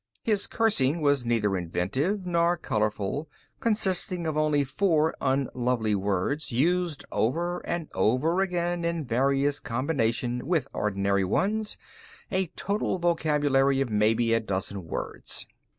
His 0.23 0.47
cursing 0.47 0.99
was 1.01 1.27
neither 1.27 1.55
inventive 1.55 2.25
nor 2.25 2.57
colorful, 2.57 3.29
consisting 3.59 4.25
of 4.25 4.35
only 4.35 4.63
four 4.63 5.13
unlovely 5.21 5.93
words 5.93 6.51
used 6.51 7.05
over 7.11 7.59
and 7.67 7.87
over 7.93 8.41
again 8.41 8.83
in 8.83 9.05
various 9.05 9.59
combinations 9.59 10.41
with 10.41 10.67
ordinary 10.73 11.23
ones, 11.23 11.77
a 12.31 12.47
total 12.55 12.97
vocabulary 12.97 13.79
of 13.79 13.91
maybe 13.91 14.33
a 14.33 14.39
dozen 14.39 14.85
words. 14.87 15.45